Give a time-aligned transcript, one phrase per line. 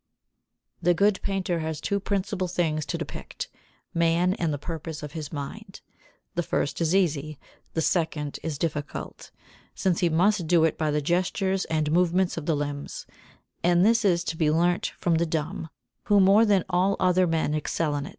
[0.79, 0.89] 73.
[0.89, 3.49] The good painter has two principal things to depict:
[3.93, 5.81] man and the purpose of his mind.
[6.33, 7.37] The first is easy,
[7.75, 9.29] the second is difficult,
[9.75, 13.05] since he must do it by the gestures and movements of the limbs,
[13.63, 15.69] and this is to be learnt from the dumb,
[16.05, 18.09] who more than all other men excel in it.